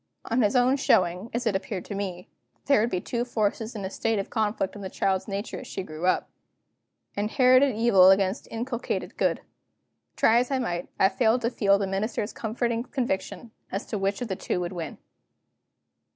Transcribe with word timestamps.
On 0.25 0.41
his 0.41 0.55
own 0.55 0.77
showing 0.77 1.29
(as 1.31 1.45
it 1.45 1.55
appeared 1.55 1.85
to 1.85 1.93
me), 1.93 2.27
there 2.65 2.81
would 2.81 2.89
be 2.89 2.99
two 2.99 3.23
forces 3.23 3.75
in 3.75 3.85
a 3.85 3.89
state 3.91 4.17
of 4.17 4.31
conflict 4.31 4.75
in 4.75 4.81
the 4.81 4.89
child's 4.89 5.27
nature 5.27 5.59
as 5.59 5.67
she 5.67 5.83
grew 5.83 6.07
up 6.07 6.27
inherited 7.15 7.75
evil 7.75 8.09
against 8.09 8.47
inculcated 8.49 9.15
good. 9.15 9.41
Try 10.15 10.39
as 10.39 10.49
I 10.49 10.57
might, 10.57 10.87
I 10.99 11.07
failed 11.07 11.41
to 11.41 11.51
feel 11.51 11.77
the 11.77 11.85
Minister's 11.85 12.33
comforting 12.33 12.81
conviction 12.81 13.51
as 13.71 13.85
to 13.85 13.99
which 13.99 14.23
of 14.23 14.27
the 14.27 14.35
two 14.35 14.59
would 14.59 14.73
win. 14.73 14.97